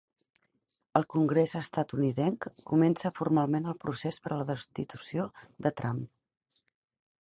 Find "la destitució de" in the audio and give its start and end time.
4.43-5.79